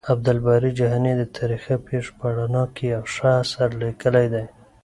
عبدالباري 0.13 0.69
جهاني 0.79 1.13
د 1.17 1.21
تاريخي 1.37 1.75
پېښو 1.87 2.11
په 2.19 2.27
رڼا 2.37 2.63
کې 2.75 2.83
يو 2.93 3.03
ښه 3.13 3.29
اثر 3.43 3.69
ليکلی 3.83 4.27
دی. 4.33 4.45